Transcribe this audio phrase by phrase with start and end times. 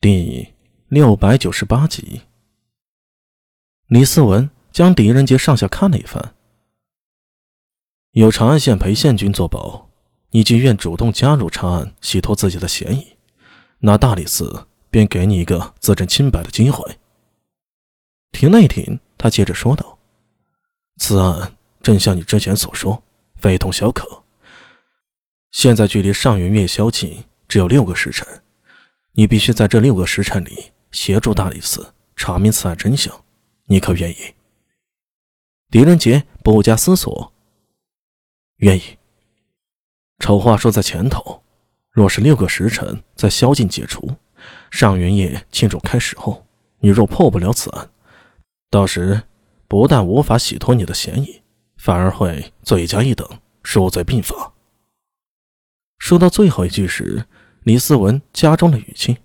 [0.00, 0.54] 第
[0.86, 2.22] 六百九十八集，
[3.88, 6.36] 李思文将狄仁杰上下看了一番。
[8.12, 9.90] 有长安县裴县军作保，
[10.30, 13.16] 你既愿主动加入长安，洗脱自己的嫌疑，
[13.80, 17.00] 那大理寺便给你一个自证清白的机会。
[18.30, 19.98] 停了一停，他接着说道
[20.98, 23.02] ：“此案正像你之前所说，
[23.34, 24.22] 非同小可。
[25.50, 28.24] 现在距离上元月宵禁只有六个时辰。”
[29.18, 33.24] 你必须在这六个时辰里协助大理寺查明此案真相，
[33.64, 34.16] 你可愿意？
[35.70, 37.32] 狄仁杰不加思索，
[38.58, 38.96] 愿意。
[40.20, 41.42] 丑话说在前头，
[41.90, 44.08] 若是六个时辰在宵禁解除，
[44.70, 46.46] 上元夜庆祝开始后，
[46.78, 47.90] 你若破不了此案，
[48.70, 49.24] 到时
[49.66, 51.42] 不但无法洗脱你的嫌疑，
[51.76, 53.28] 反而会罪加一等，
[53.64, 54.52] 数罪并罚。
[55.98, 57.26] 说到最后一句时。
[57.68, 59.18] 李思文加重了语气，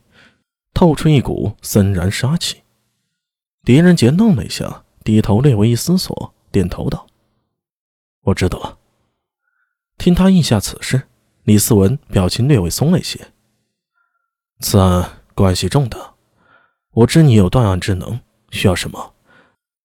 [0.73, 2.61] 透出一股森然杀气。
[3.63, 7.07] 狄仁杰愣了一下，低头略微一思索，点头道
[8.23, 8.77] ：“我知道了。”
[9.97, 11.03] 听他应下此事，
[11.43, 13.31] 李思文表情略微松了一些。
[14.59, 16.15] 此案关系重大，
[16.91, 19.13] 我知你有断案之能，需要什么，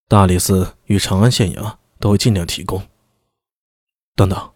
[0.09, 2.83] 大理寺与长安县衙都会尽量提供。
[4.17, 4.51] 等等，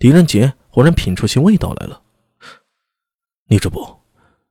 [0.00, 2.02] 狄仁杰忽然品出些味道来了。
[3.52, 3.98] 李主簿，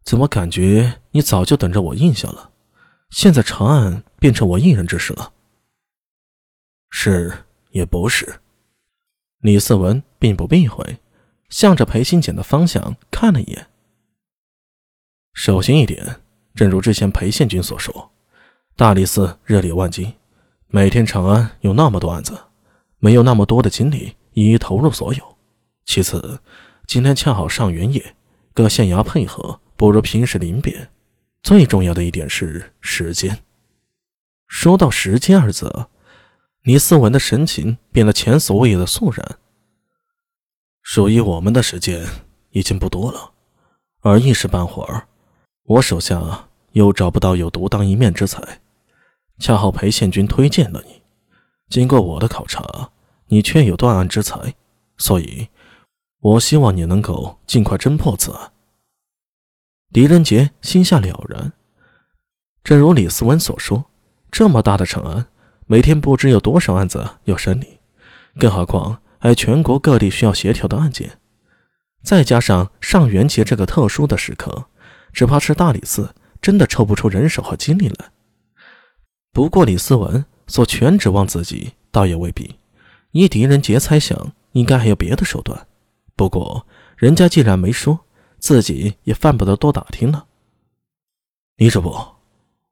[0.03, 2.52] 怎么感觉你早就等着我应下了？
[3.09, 5.33] 现在长安变成我一人之事了？
[6.91, 8.41] 是也不是？
[9.39, 10.99] 李思文并不避讳，
[11.49, 13.69] 向着裴新简的方向看了一眼。
[15.33, 16.22] 首先一点，
[16.53, 18.11] 正如之前裴县军所说，
[18.75, 20.13] 大理寺日理万机，
[20.67, 22.39] 每天长安有那么多案子，
[22.99, 25.38] 没有那么多的精力一一投入所有。
[25.85, 26.39] 其次，
[26.85, 28.16] 今天恰好上元夜。
[28.53, 30.89] 各县衙配合不如平时临别，
[31.41, 33.39] 最重要的一点是时间。
[34.47, 35.88] 说到“时间”二字，
[36.63, 39.38] 李思文的神情变得前所未有的肃然。
[40.81, 42.06] 属于我们的时间
[42.50, 43.31] 已经不多了，
[44.01, 45.07] 而一时半会儿，
[45.63, 48.59] 我手下又找不到有独当一面之才，
[49.40, 51.01] 恰好裴县军推荐了你。
[51.69, 52.90] 经过我的考察，
[53.28, 54.53] 你确有断案之才，
[54.97, 55.47] 所以。
[56.22, 58.52] 我希望你能够尽快侦破此案。
[59.92, 61.52] 狄仁杰心下了然，
[62.64, 63.86] 正如李思文所说，
[64.32, 65.26] 这么大的长安，
[65.66, 67.80] 每天不知有多少案子要审理，
[68.38, 71.20] 更何况还全国各地需要协调的案件，
[72.04, 74.68] 再加上上元节这个特殊的时刻，
[75.12, 78.12] 只怕是大理寺真的抽不出人手和精力来。
[79.34, 82.58] 不过李思文所全指望自己，倒也未必。
[83.12, 85.68] 依狄仁杰猜想，应该还有别的手段。
[86.16, 86.66] 不过，
[86.97, 87.99] 人家既然没说，
[88.38, 90.27] 自己也犯不得多打听了。
[91.55, 91.95] 李主簿，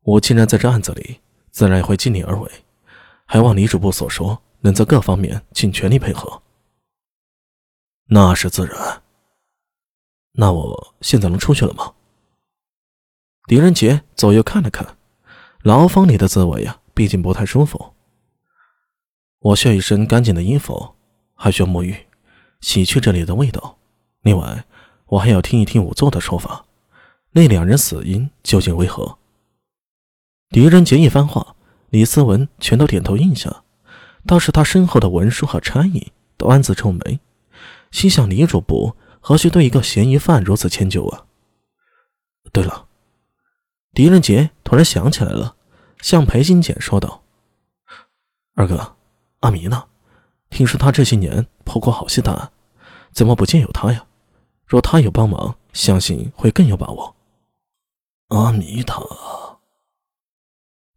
[0.01, 2.51] 我既然在这案子里，自然也会尽力而为，
[3.25, 6.41] 还望李主簿所说，能在各方面尽全力配合。
[8.05, 9.03] 那是自然。
[10.33, 11.93] 那我现在能出去了吗？
[13.47, 14.97] 狄仁杰左右看了看，
[15.63, 17.93] 牢房里的滋味呀，毕竟不太舒服。
[19.39, 20.95] 我需要一身干净的衣服，
[21.33, 22.08] 还需要沐浴。
[22.61, 23.77] 洗去这里的味道。
[24.21, 24.65] 另外，
[25.05, 26.65] 我还要听一听仵作的说法，
[27.31, 29.17] 那两人死因究竟为何？
[30.49, 31.55] 狄仁杰一番话，
[31.89, 33.63] 李思文全都点头应下。
[34.25, 37.19] 倒是他身后的文书和差役都暗自皱眉，
[37.89, 41.25] 心想：李主簿何须对一个嫌疑犯如此迁就啊？
[42.51, 42.87] 对了，
[43.93, 45.55] 狄仁杰突然想起来了，
[46.01, 47.23] 向裴金简说道
[48.55, 48.95] ：“二哥，
[49.39, 49.85] 阿弥呢？”
[50.49, 52.51] 听说他这些年破过好些大案，
[53.11, 54.05] 怎么不见有他呀？
[54.65, 57.15] 若他有帮忙，相信会更有把握。
[58.27, 59.59] 阿弥陀。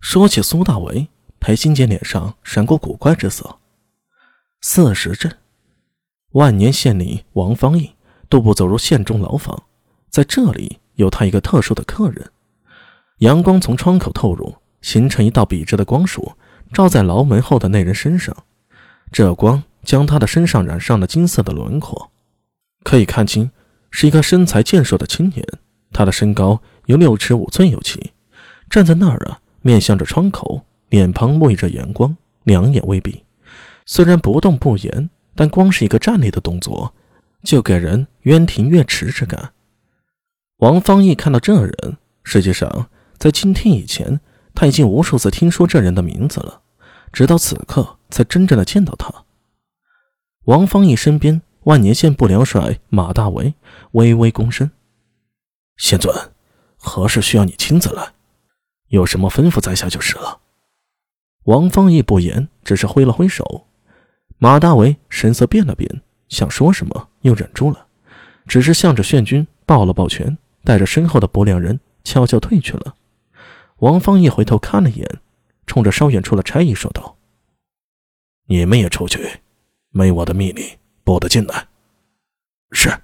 [0.01, 1.09] 说起苏大为，
[1.41, 3.59] 裴新杰脸上闪过古怪之色。
[4.61, 5.39] 四十镇，
[6.33, 7.95] 万年县里王方印
[8.29, 9.65] 都不走入县中牢房，
[10.11, 12.31] 在这里有他一个特殊的客人。
[13.19, 16.33] 阳光从窗口透入，形成一道笔直的光束，
[16.72, 18.37] 照在牢门后的那人身上。
[19.12, 22.10] 这光将他的身上染上了金色的轮廓，
[22.82, 23.50] 可以看清
[23.91, 25.47] 是一个身材健硕的青年。
[25.92, 28.12] 他的身高有六尺五寸有奇，
[28.70, 33.22] 站在那儿啊，面向着窗口，脸庞沐浴着阳光，两眼微闭。
[33.84, 36.94] 虽然不动不言，但光是一个站立的动作，
[37.44, 39.53] 就给人渊庭月池之感。
[40.56, 42.88] 王方毅看到这人，实际上
[43.18, 44.18] 在今天以前，
[44.54, 46.61] 他已经无数次听说这人的名字了。
[47.12, 49.12] 直到此刻，才真正的见到他。
[50.44, 53.54] 王方毅身边，万年县不良帅马大为
[53.92, 54.70] 微微躬身
[55.76, 56.14] ：“县尊，
[56.76, 58.12] 何事需要你亲自来？
[58.88, 60.41] 有什么吩咐在下就是了。
[61.44, 63.66] 王方义不言，只是挥了挥手。
[64.38, 67.86] 马大为神色变了变，想说什么又忍住了，
[68.47, 72.94] 只是向着炫君抱了抱拳，带着身后的不良人悄悄退去了。
[73.78, 75.20] 王方义回头看了一眼，
[75.66, 77.16] 冲着稍远处的差役说道
[78.47, 79.41] ：“你们也出去，
[79.91, 81.68] 没我的命令不得进来。”
[82.72, 83.00] 是。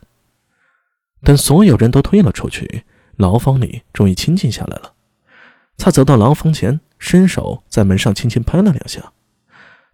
[1.22, 2.84] 等所有人都退了出去，
[3.16, 4.94] 牢房里终于清静下来了。
[5.76, 9.12] 他走到牢房前，伸手在门上轻轻拍了两下。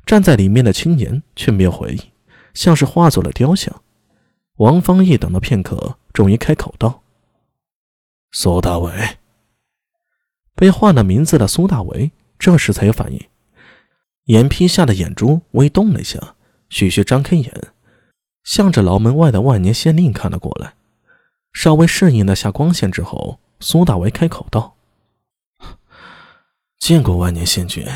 [0.04, 1.98] 站在里面的青年却没有回应，
[2.52, 3.82] 像是化作了雕像。
[4.56, 7.02] 王方义等了片刻，终于开口道
[8.32, 8.92] ：“苏大伟。”
[10.54, 13.28] 被换了名字的苏大伟这时才有反应，
[14.24, 16.34] 眼皮下的眼珠微动了一下，
[16.68, 17.72] 徐徐张开眼，
[18.42, 20.74] 向着牢门外的万年县令看了过来。
[21.52, 24.76] 稍微适应了下光线之后，苏大为开口道
[26.78, 27.86] ：“见过万年县君，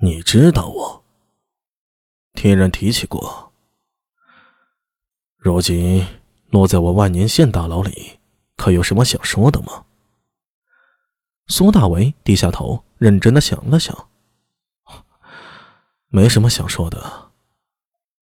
[0.00, 1.04] 你知道我？
[2.34, 3.52] 听人提起过。
[5.36, 6.06] 如今
[6.48, 8.18] 落在我万年县大牢里，
[8.56, 9.86] 可有什么想说的吗？”
[11.50, 14.06] 苏大为低下头，认真的想了想，
[16.08, 17.29] 没什么想说的。